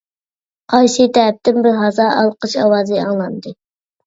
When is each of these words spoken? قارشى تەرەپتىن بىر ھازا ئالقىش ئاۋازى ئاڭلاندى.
قارشى 0.71 1.05
تەرەپتىن 1.17 1.59
بىر 1.67 1.75
ھازا 1.81 2.09
ئالقىش 2.15 2.57
ئاۋازى 2.65 2.99
ئاڭلاندى. 3.05 3.55